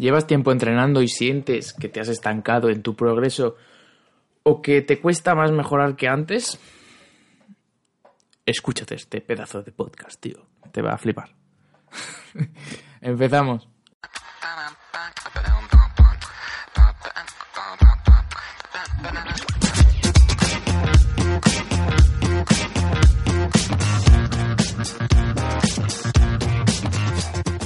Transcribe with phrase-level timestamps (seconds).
[0.00, 3.56] ¿Llevas tiempo entrenando y sientes que te has estancado en tu progreso
[4.44, 6.58] o que te cuesta más mejorar que antes?
[8.46, 10.46] Escúchate este pedazo de podcast, tío.
[10.72, 11.34] Te va a flipar.
[13.02, 13.68] Empezamos.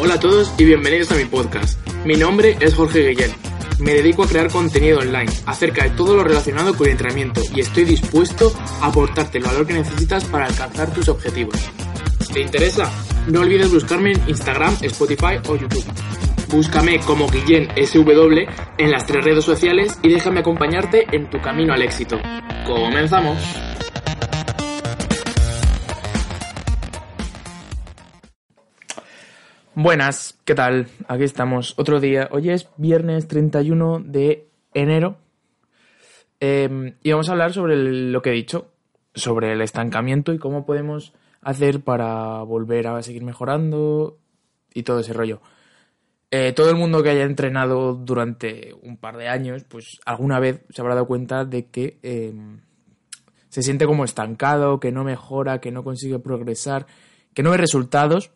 [0.01, 1.84] Hola a todos y bienvenidos a mi podcast.
[2.05, 3.30] Mi nombre es Jorge Guillén.
[3.79, 7.60] Me dedico a crear contenido online acerca de todo lo relacionado con el entrenamiento y
[7.60, 8.52] estoy dispuesto
[8.83, 11.55] a aportarte el valor que necesitas para alcanzar tus objetivos.
[12.20, 12.93] Si te interesa,
[13.27, 15.84] no olvides buscarme en Instagram, Spotify o YouTube.
[16.48, 21.73] Búscame como Guillén SW en las tres redes sociales y déjame acompañarte en tu camino
[21.73, 22.21] al éxito.
[22.66, 23.38] ¡Comenzamos!
[29.77, 30.87] Buenas, ¿qué tal?
[31.09, 32.28] Aquí estamos, otro día.
[32.30, 35.16] Hoy es viernes 31 de enero
[36.38, 38.71] em, y vamos a hablar sobre lo que he dicho,
[39.16, 44.16] sobre el estancamiento y cómo podemos hacer para volver a seguir mejorando
[44.73, 45.40] y todo ese rollo.
[46.30, 50.60] Eh, todo el mundo que haya entrenado durante un par de años, pues alguna vez
[50.71, 52.60] se habrá dado cuenta de que em,
[53.49, 56.87] se siente como estancado, que no mejora, que no consigue progresar,
[57.34, 58.30] que no ve resultados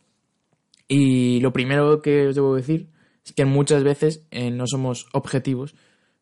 [0.89, 2.89] y lo primero que os debo decir
[3.25, 5.75] es que muchas veces eh, no somos objetivos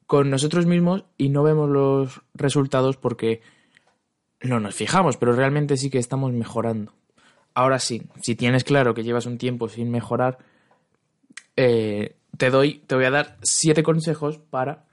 [0.06, 3.40] con nosotros mismos y no vemos los resultados porque
[4.40, 6.92] no nos fijamos, pero realmente sí que estamos mejorando.
[7.54, 10.38] Ahora sí, si tienes claro que llevas un tiempo sin mejorar,
[11.56, 14.84] eh, te doy, te voy a dar siete consejos para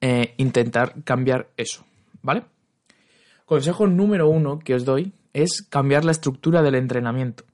[0.00, 1.84] eh, intentar cambiar eso,
[2.22, 2.44] ¿vale?
[3.46, 7.44] Consejo número uno que os doy es cambiar la estructura del entrenamiento.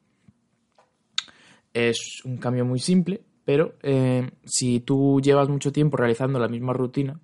[1.76, 6.72] Es un cambio muy simple, pero eh, si tú llevas mucho tiempo realizando la misma
[6.72, 7.20] rutina,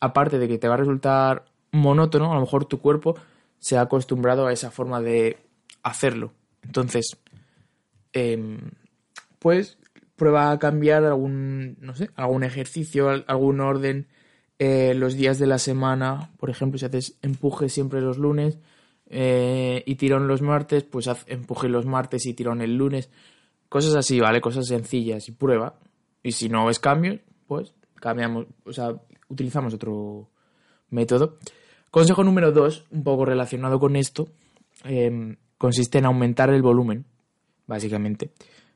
[0.00, 3.14] aparte de que te va a resultar monótono, a lo mejor tu cuerpo
[3.60, 5.38] se ha acostumbrado a esa forma de
[5.84, 6.32] hacerlo.
[6.64, 7.16] Entonces,
[8.12, 8.58] em,
[9.38, 9.78] pues
[10.16, 14.08] prueba a cambiar algún, no sé, algún ejercicio, algún orden
[14.58, 16.32] eh, los días de la semana.
[16.38, 18.58] Por ejemplo, si haces empuje siempre los lunes
[19.06, 23.10] eh, y tirón los martes, pues haz empuje los martes y tirón el lunes.
[23.72, 24.42] Cosas así, ¿vale?
[24.42, 25.78] Cosas sencillas y prueba.
[26.22, 28.94] Y si no ves cambios, pues cambiamos, o sea,
[29.30, 30.28] utilizamos otro
[30.90, 31.38] método.
[31.90, 34.28] Consejo número dos, un poco relacionado con esto,
[34.84, 37.06] em, consiste en aumentar el volumen,
[37.66, 38.32] básicamente.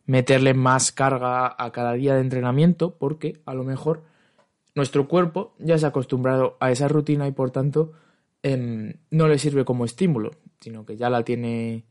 [0.06, 4.04] Meterle más carga a cada día de entrenamiento porque a lo mejor
[4.74, 7.92] nuestro cuerpo ya se ha acostumbrado a esa rutina y por tanto
[8.42, 11.84] em, no le sirve como estímulo, sino que ya la tiene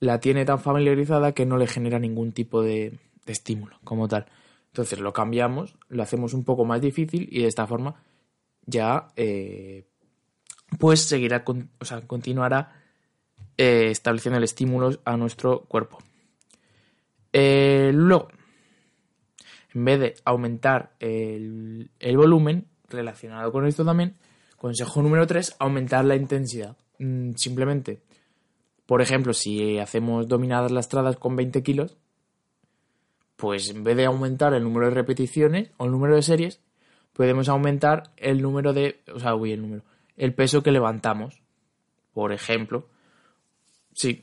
[0.00, 4.26] la tiene tan familiarizada que no le genera ningún tipo de, estímulo como tal.
[4.68, 7.96] Entonces lo cambiamos, lo hacemos un poco más difícil y de esta forma
[8.66, 9.86] ya eh,
[10.78, 11.44] pues seguirá,
[11.78, 12.72] o sea, continuará
[13.56, 15.98] eh, estableciendo el estímulo a nuestro cuerpo.
[17.32, 18.28] Eh, luego,
[19.74, 24.16] en vez de aumentar el, el, volumen, relacionado con esto también,
[24.56, 26.76] consejo número 3, aumentar la intensidad.
[26.98, 28.00] Mm, simplemente
[28.88, 31.98] por ejemplo, si hacemos dominadas lastradas con 20 kilos,
[33.36, 36.62] pues en vez de aumentar el número de repeticiones o el número de series,
[37.12, 39.82] podemos aumentar el número de, o sea, uy, el número,
[40.16, 41.42] el peso que levantamos.
[42.14, 42.86] Por ejemplo,
[43.92, 44.22] sí.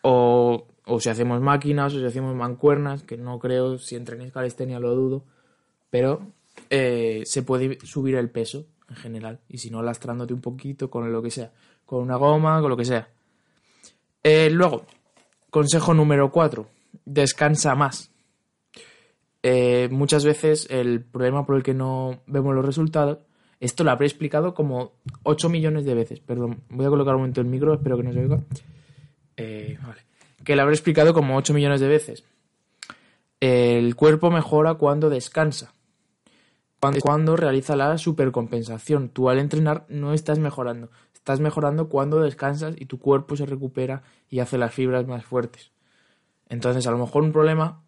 [0.00, 4.80] O, o si hacemos máquinas o si hacemos mancuernas, que no creo, si entrenéis calistenia
[4.80, 5.22] lo dudo,
[5.90, 6.32] pero
[6.70, 9.40] eh, se puede subir el peso en general.
[9.50, 11.52] Y si no, lastrándote un poquito con lo que sea,
[11.84, 13.10] con una goma, con lo que sea.
[14.28, 14.84] Eh, luego,
[15.50, 16.66] consejo número 4,
[17.04, 18.10] descansa más.
[19.44, 23.18] Eh, muchas veces el problema por el que no vemos los resultados,
[23.60, 27.40] esto lo habré explicado como 8 millones de veces, perdón, voy a colocar un momento
[27.40, 28.40] el micro, espero que no se oiga.
[29.36, 30.00] Eh, vale.
[30.42, 32.24] Que lo habré explicado como 8 millones de veces.
[33.38, 35.72] El cuerpo mejora cuando descansa.
[36.80, 39.08] Cuando, cuando realiza la supercompensación.
[39.08, 40.90] Tú al entrenar no estás mejorando,
[41.26, 45.72] Estás mejorando cuando descansas y tu cuerpo se recupera y hace las fibras más fuertes.
[46.48, 47.82] Entonces, a lo mejor un problema,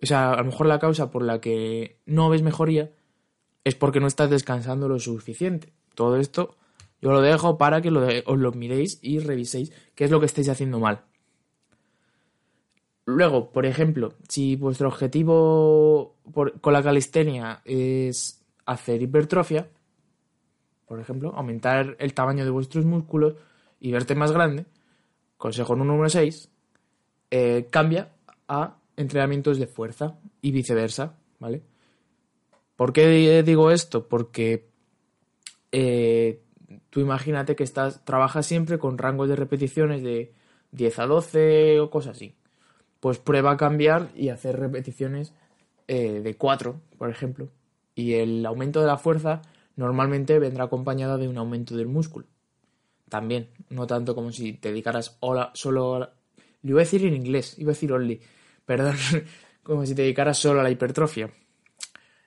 [0.00, 2.92] o sea, a lo mejor la causa por la que no ves mejoría
[3.64, 5.72] es porque no estás descansando lo suficiente.
[5.96, 6.54] Todo esto
[7.02, 10.26] yo lo dejo para que lo os lo miréis y reviséis qué es lo que
[10.26, 11.02] estáis haciendo mal.
[13.06, 16.14] Luego, por ejemplo, si vuestro objetivo
[16.60, 19.68] con la calistenia es hacer hipertrofia,
[20.88, 23.34] por ejemplo, aumentar el tamaño de vuestros músculos
[23.78, 24.64] y verte más grande,
[25.36, 26.50] consejo número 6,
[27.30, 28.08] eh, cambia
[28.48, 31.62] a entrenamientos de fuerza y viceversa, ¿vale?
[32.74, 34.08] ¿Por qué digo esto?
[34.08, 34.68] Porque
[35.72, 36.40] eh,
[36.90, 40.32] tú imagínate que estás, trabajas siempre con rangos de repeticiones de
[40.72, 42.34] 10 a 12 o cosas así.
[43.00, 45.34] Pues prueba a cambiar y hacer repeticiones
[45.86, 47.48] eh, de 4, por ejemplo.
[47.94, 49.42] Y el aumento de la fuerza
[49.78, 52.26] normalmente vendrá acompañado de un aumento del músculo.
[53.08, 55.16] También, no tanto como si te dedicaras
[55.54, 56.12] solo a...
[56.62, 58.20] Lo iba a decir en inglés, iba a decir only,
[58.66, 58.96] perdón,
[59.62, 61.30] como si te dedicaras solo a la hipertrofia.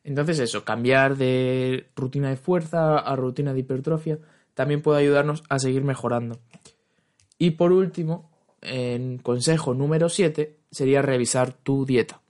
[0.06, 4.18] Entonces eso, cambiar de rutina de fuerza a rutina de hipertrofia
[4.54, 6.40] también puede ayudarnos a seguir mejorando.
[7.38, 8.32] Y por último,
[8.62, 12.22] en consejo número 7 sería revisar tu dieta.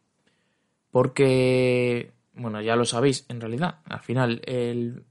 [0.89, 5.05] Porque, bueno, ya lo sabéis en realidad, al final el,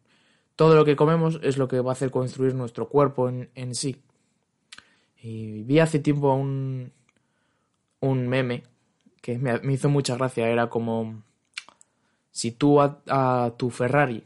[0.60, 3.96] todo lo que comemos es lo que va a hacer construir nuestro cuerpo en, sí.
[5.22, 6.92] Y vi hace tiempo un,
[8.00, 8.64] un meme
[9.22, 11.22] que me, hizo mucha gracia, era como
[12.30, 14.22] si tú a, tu Ferrari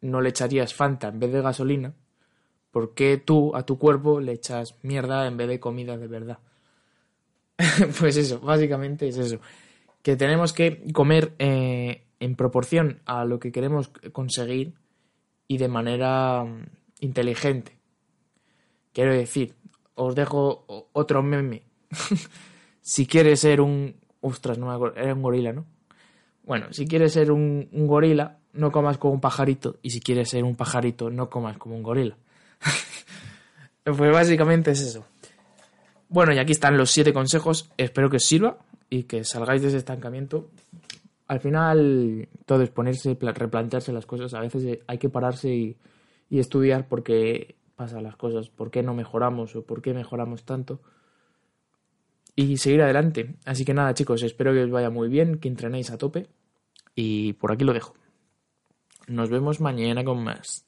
[0.00, 1.92] no le echarías Fanta en vez de gasolina,
[2.70, 6.38] ¿por qué tú a tu cuerpo le echas mierda en vez de comida de verdad?
[8.00, 9.38] pues eso, básicamente es eso.
[10.00, 14.80] Que tenemos que comer eh, en proporción a lo que queremos conseguir
[15.52, 16.64] y de manera mm,
[17.00, 17.76] inteligente.
[18.94, 19.54] Quiero decir,
[19.94, 21.64] os dejo otro meme.
[22.80, 23.96] si quieres ser un...
[24.22, 25.66] Ostras, no me acuerdo, era un gorila, ¿no?
[26.44, 29.78] Bueno, si quieres ser un, gorila, no comas como un pajarito.
[29.82, 32.16] Y si quieres ser un pajarito, no comas como un gorila.
[33.84, 35.04] pues básicamente es eso.
[36.08, 37.70] Bueno, y aquí están los siete consejos.
[37.76, 38.58] Espero que os sirva
[38.88, 40.48] y que salgáis de ese estancamiento.
[41.28, 44.34] Al final, todo es ponerse, replantearse las cosas.
[44.34, 45.76] A veces hay que pararse y,
[46.28, 50.44] y estudiar por qué pasan las cosas, por qué no mejoramos o por qué mejoramos
[50.44, 50.80] tanto
[52.34, 53.34] y seguir adelante.
[53.44, 56.28] Así que nada, chicos, espero que os vaya muy bien, que entrenéis a tope
[56.94, 57.94] y por aquí lo dejo.
[59.08, 60.66] Nos vemos mañana con más.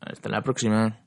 [0.00, 1.00] Hasta la próxima.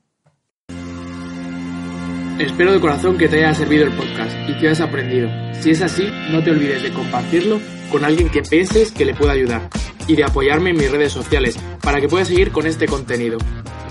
[2.38, 5.28] Espero de corazón que te haya servido el podcast y que hayas aprendido.
[5.54, 7.58] Si es así, no te olvides de compartirlo
[7.90, 9.68] con alguien que pienses que le pueda ayudar
[10.06, 13.38] y de apoyarme en mis redes sociales para que puedas seguir con este contenido.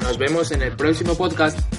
[0.01, 1.76] Nos vemos en el próximo podcast.